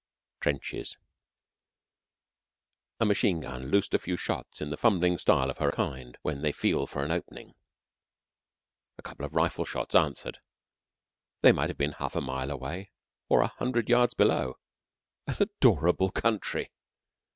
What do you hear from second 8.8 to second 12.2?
A couple of rifle shots answered. They might have been half a